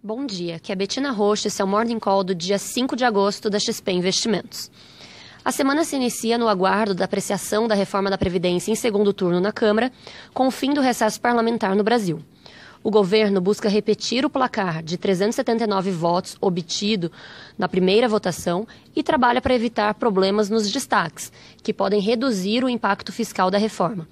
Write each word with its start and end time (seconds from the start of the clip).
Bom 0.00 0.24
dia, 0.26 0.54
aqui 0.54 0.70
é 0.70 0.76
Betina 0.76 1.10
Rocha, 1.10 1.48
esse 1.48 1.60
é 1.60 1.64
o 1.64 1.66
Morning 1.66 1.98
Call 1.98 2.22
do 2.22 2.32
dia 2.32 2.56
5 2.56 2.94
de 2.94 3.04
agosto 3.04 3.50
da 3.50 3.58
XP 3.58 3.90
Investimentos. 3.90 4.70
A 5.44 5.50
semana 5.50 5.82
se 5.82 5.96
inicia 5.96 6.38
no 6.38 6.46
aguardo 6.46 6.94
da 6.94 7.04
apreciação 7.04 7.66
da 7.66 7.74
reforma 7.74 8.08
da 8.08 8.16
Previdência 8.16 8.70
em 8.70 8.76
segundo 8.76 9.12
turno 9.12 9.40
na 9.40 9.50
Câmara, 9.50 9.90
com 10.32 10.46
o 10.46 10.52
fim 10.52 10.72
do 10.72 10.80
recesso 10.80 11.20
parlamentar 11.20 11.74
no 11.74 11.82
Brasil. 11.82 12.22
O 12.80 12.92
governo 12.92 13.40
busca 13.40 13.68
repetir 13.68 14.24
o 14.24 14.30
placar 14.30 14.84
de 14.84 14.96
379 14.96 15.90
votos 15.90 16.36
obtido 16.40 17.10
na 17.58 17.68
primeira 17.68 18.06
votação 18.06 18.68
e 18.94 19.02
trabalha 19.02 19.40
para 19.40 19.56
evitar 19.56 19.92
problemas 19.94 20.48
nos 20.48 20.70
destaques, 20.70 21.32
que 21.60 21.74
podem 21.74 22.00
reduzir 22.00 22.62
o 22.62 22.68
impacto 22.68 23.12
fiscal 23.12 23.50
da 23.50 23.58
reforma 23.58 24.06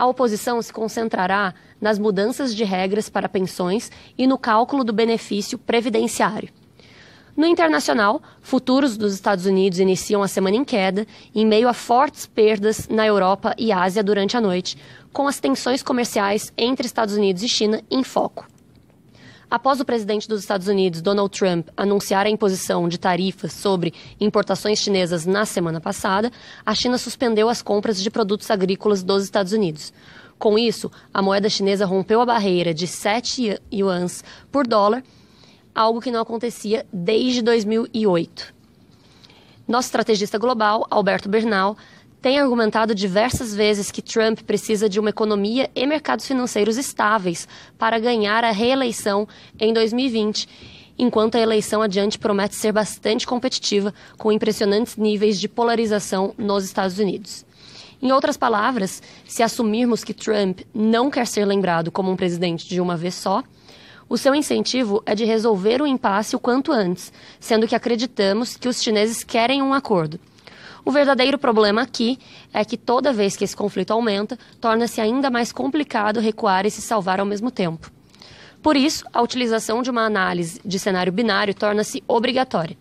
a 0.00 0.06
oposição 0.06 0.62
se 0.62 0.72
concentrará 0.72 1.52
nas 1.78 1.98
mudanças 1.98 2.54
de 2.54 2.64
regras 2.64 3.10
para 3.10 3.28
pensões 3.28 3.92
e 4.16 4.26
no 4.26 4.38
cálculo 4.38 4.82
do 4.82 4.94
benefício 4.94 5.58
previdenciário. 5.58 6.48
No 7.36 7.46
internacional, 7.46 8.22
futuros 8.40 8.96
dos 8.96 9.12
Estados 9.12 9.44
Unidos 9.44 9.78
iniciam 9.78 10.22
a 10.22 10.28
semana 10.28 10.56
em 10.56 10.64
queda, 10.64 11.06
em 11.34 11.44
meio 11.44 11.68
a 11.68 11.74
fortes 11.74 12.24
perdas 12.24 12.88
na 12.88 13.06
Europa 13.06 13.54
e 13.58 13.72
Ásia 13.72 14.02
durante 14.02 14.38
a 14.38 14.40
noite, 14.40 14.78
com 15.12 15.28
as 15.28 15.38
tensões 15.38 15.82
comerciais 15.82 16.50
entre 16.56 16.86
Estados 16.86 17.14
Unidos 17.14 17.42
e 17.42 17.48
China 17.48 17.82
em 17.90 18.02
foco. 18.02 18.46
Após 19.50 19.80
o 19.80 19.84
presidente 19.84 20.28
dos 20.28 20.40
Estados 20.40 20.68
Unidos, 20.68 21.02
Donald 21.02 21.36
Trump, 21.36 21.70
anunciar 21.76 22.24
a 22.24 22.30
imposição 22.30 22.88
de 22.88 22.96
tarifas 22.96 23.52
sobre 23.52 23.92
importações 24.20 24.78
chinesas 24.78 25.26
na 25.26 25.44
semana 25.44 25.80
passada, 25.80 26.30
a 26.64 26.72
China 26.72 26.96
suspendeu 26.96 27.48
as 27.48 27.60
compras 27.60 28.00
de 28.00 28.08
produtos 28.12 28.48
agrícolas 28.48 29.02
dos 29.02 29.24
Estados 29.24 29.52
Unidos. 29.52 29.92
Com 30.38 30.56
isso, 30.56 30.88
a 31.12 31.20
moeda 31.20 31.48
chinesa 31.48 31.84
rompeu 31.84 32.20
a 32.20 32.26
barreira 32.26 32.72
de 32.72 32.86
7 32.86 33.60
yuans 33.74 34.22
por 34.52 34.68
dólar, 34.68 35.02
algo 35.74 36.00
que 36.00 36.12
não 36.12 36.20
acontecia 36.20 36.86
desde 36.92 37.42
2008. 37.42 38.54
Nosso 39.66 39.86
estrategista 39.86 40.38
global, 40.38 40.86
Alberto 40.88 41.28
Bernal, 41.28 41.76
tem 42.20 42.38
argumentado 42.38 42.94
diversas 42.94 43.54
vezes 43.54 43.90
que 43.90 44.02
Trump 44.02 44.40
precisa 44.40 44.88
de 44.88 45.00
uma 45.00 45.10
economia 45.10 45.70
e 45.74 45.86
mercados 45.86 46.26
financeiros 46.26 46.76
estáveis 46.76 47.48
para 47.78 47.98
ganhar 47.98 48.44
a 48.44 48.50
reeleição 48.50 49.26
em 49.58 49.72
2020, 49.72 50.46
enquanto 50.98 51.36
a 51.36 51.40
eleição 51.40 51.80
adiante 51.80 52.18
promete 52.18 52.56
ser 52.56 52.72
bastante 52.72 53.26
competitiva, 53.26 53.94
com 54.18 54.30
impressionantes 54.30 54.96
níveis 54.96 55.40
de 55.40 55.48
polarização 55.48 56.34
nos 56.36 56.64
Estados 56.64 56.98
Unidos. 56.98 57.46
Em 58.02 58.12
outras 58.12 58.36
palavras, 58.36 59.02
se 59.26 59.42
assumirmos 59.42 60.04
que 60.04 60.14
Trump 60.14 60.60
não 60.74 61.10
quer 61.10 61.26
ser 61.26 61.44
lembrado 61.46 61.90
como 61.90 62.10
um 62.10 62.16
presidente 62.16 62.68
de 62.68 62.80
uma 62.80 62.96
vez 62.96 63.14
só, 63.14 63.42
o 64.08 64.18
seu 64.18 64.34
incentivo 64.34 65.02
é 65.06 65.14
de 65.14 65.24
resolver 65.24 65.80
o 65.80 65.86
impasse 65.86 66.34
o 66.34 66.40
quanto 66.40 66.72
antes, 66.72 67.12
sendo 67.38 67.66
que 67.66 67.74
acreditamos 67.74 68.56
que 68.56 68.68
os 68.68 68.82
chineses 68.82 69.22
querem 69.22 69.62
um 69.62 69.72
acordo. 69.72 70.18
O 70.84 70.90
verdadeiro 70.90 71.38
problema 71.38 71.82
aqui 71.82 72.18
é 72.52 72.64
que 72.64 72.76
toda 72.76 73.12
vez 73.12 73.36
que 73.36 73.44
esse 73.44 73.56
conflito 73.56 73.92
aumenta, 73.92 74.38
torna-se 74.60 75.00
ainda 75.00 75.30
mais 75.30 75.52
complicado 75.52 76.20
recuar 76.20 76.64
e 76.66 76.70
se 76.70 76.80
salvar 76.80 77.20
ao 77.20 77.26
mesmo 77.26 77.50
tempo. 77.50 77.90
Por 78.62 78.76
isso, 78.76 79.04
a 79.12 79.22
utilização 79.22 79.82
de 79.82 79.90
uma 79.90 80.04
análise 80.04 80.60
de 80.64 80.78
cenário 80.78 81.12
binário 81.12 81.54
torna-se 81.54 82.02
obrigatória. 82.06 82.76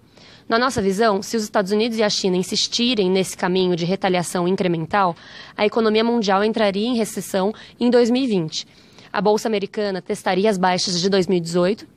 Na 0.47 0.57
nossa 0.57 0.81
visão, 0.81 1.21
se 1.21 1.37
os 1.37 1.43
Estados 1.43 1.71
Unidos 1.71 1.97
e 1.97 2.03
a 2.03 2.09
China 2.09 2.35
insistirem 2.35 3.09
nesse 3.09 3.37
caminho 3.37 3.75
de 3.75 3.85
retaliação 3.85 4.47
incremental, 4.47 5.15
a 5.55 5.65
economia 5.65 6.03
mundial 6.03 6.43
entraria 6.43 6.87
em 6.87 6.97
recessão 6.97 7.53
em 7.79 7.89
2020. 7.89 8.67
A 9.13 9.21
bolsa 9.21 9.47
americana 9.47 10.01
testaria 10.01 10.49
as 10.49 10.57
baixas 10.57 10.99
de 10.99 11.09
2018 11.09 11.87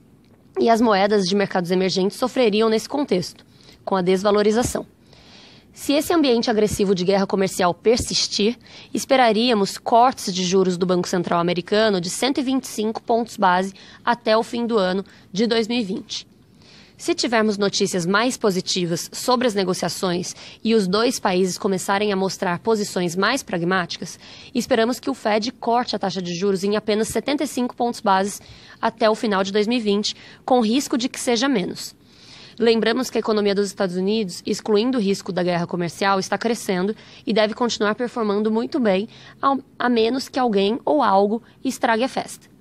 e 0.60 0.68
as 0.68 0.80
moedas 0.80 1.26
de 1.26 1.34
mercados 1.34 1.70
emergentes 1.70 2.18
sofreriam 2.18 2.68
nesse 2.68 2.88
contexto, 2.88 3.44
com 3.84 3.96
a 3.96 4.02
desvalorização. 4.02 4.86
Se 5.72 5.94
esse 5.94 6.12
ambiente 6.12 6.50
agressivo 6.50 6.94
de 6.94 7.02
guerra 7.02 7.26
comercial 7.26 7.72
persistir, 7.72 8.58
esperaríamos 8.92 9.78
cortes 9.78 10.32
de 10.32 10.44
juros 10.44 10.76
do 10.76 10.84
Banco 10.84 11.08
Central 11.08 11.40
americano 11.40 11.98
de 11.98 12.10
125 12.10 13.02
pontos 13.02 13.38
base 13.38 13.72
até 14.04 14.36
o 14.36 14.42
fim 14.42 14.66
do 14.66 14.76
ano 14.76 15.02
de 15.32 15.46
2020. 15.46 16.26
Se 16.98 17.14
tivermos 17.14 17.56
notícias 17.56 18.04
mais 18.04 18.36
positivas 18.36 19.10
sobre 19.12 19.48
as 19.48 19.54
negociações 19.54 20.36
e 20.62 20.74
os 20.74 20.86
dois 20.86 21.18
países 21.18 21.56
começarem 21.56 22.12
a 22.12 22.16
mostrar 22.16 22.58
posições 22.58 23.16
mais 23.16 23.42
pragmáticas, 23.42 24.20
esperamos 24.54 25.00
que 25.00 25.10
o 25.10 25.14
Fed 25.14 25.50
corte 25.52 25.96
a 25.96 25.98
taxa 25.98 26.20
de 26.20 26.34
juros 26.34 26.62
em 26.62 26.76
apenas 26.76 27.08
75 27.08 27.74
pontos 27.74 28.00
base 28.00 28.40
até 28.80 29.08
o 29.08 29.14
final 29.14 29.42
de 29.42 29.50
2020, 29.50 30.14
com 30.44 30.60
risco 30.60 30.98
de 30.98 31.08
que 31.08 31.18
seja 31.18 31.48
menos. 31.48 31.94
Lembramos 32.58 33.10
que 33.10 33.18
a 33.18 33.20
economia 33.20 33.54
dos 33.54 33.66
Estados 33.66 33.96
Unidos, 33.96 34.42
excluindo 34.44 34.98
o 34.98 35.00
risco 35.00 35.32
da 35.32 35.42
guerra 35.42 35.66
comercial, 35.66 36.18
está 36.18 36.36
crescendo 36.36 36.94
e 37.26 37.32
deve 37.32 37.54
continuar 37.54 37.94
performando 37.94 38.50
muito 38.50 38.78
bem, 38.78 39.08
a 39.78 39.88
menos 39.88 40.28
que 40.28 40.38
alguém 40.38 40.78
ou 40.84 41.02
algo 41.02 41.42
estrague 41.64 42.04
a 42.04 42.08
festa. 42.08 42.52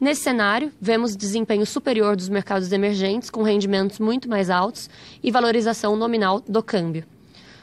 Nesse 0.00 0.22
cenário, 0.22 0.72
vemos 0.80 1.14
desempenho 1.14 1.64
superior 1.64 2.16
dos 2.16 2.28
mercados 2.28 2.72
emergentes, 2.72 3.30
com 3.30 3.44
rendimentos 3.44 4.00
muito 4.00 4.28
mais 4.28 4.50
altos 4.50 4.90
e 5.22 5.30
valorização 5.30 5.94
nominal 5.94 6.40
do 6.40 6.60
câmbio. 6.60 7.04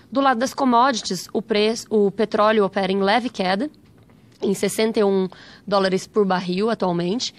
Do 0.09 0.21
lado 0.21 0.39
das 0.39 0.53
commodities, 0.53 1.27
o, 1.33 1.41
preço, 1.41 1.85
o 1.89 2.09
petróleo 2.09 2.63
opera 2.63 2.91
em 2.91 3.01
leve 3.01 3.29
queda, 3.29 3.69
em 4.41 4.53
61 4.53 5.27
dólares 5.67 6.07
por 6.07 6.25
barril 6.25 6.69
atualmente, 6.69 7.33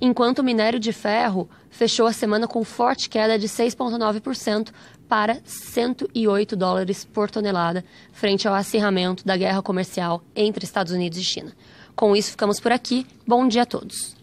enquanto 0.00 0.40
o 0.40 0.44
minério 0.44 0.78
de 0.78 0.92
ferro 0.92 1.48
fechou 1.70 2.06
a 2.06 2.12
semana 2.12 2.46
com 2.46 2.64
forte 2.64 3.08
queda 3.08 3.38
de 3.38 3.48
6,9% 3.48 4.70
para 5.08 5.38
108 5.44 6.56
dólares 6.56 7.04
por 7.04 7.30
tonelada, 7.30 7.84
frente 8.12 8.46
ao 8.46 8.54
acirramento 8.54 9.24
da 9.24 9.36
guerra 9.36 9.62
comercial 9.62 10.22
entre 10.34 10.64
Estados 10.64 10.92
Unidos 10.92 11.18
e 11.18 11.24
China. 11.24 11.52
Com 11.96 12.14
isso, 12.14 12.32
ficamos 12.32 12.60
por 12.60 12.72
aqui. 12.72 13.06
Bom 13.26 13.48
dia 13.48 13.62
a 13.62 13.66
todos. 13.66 14.17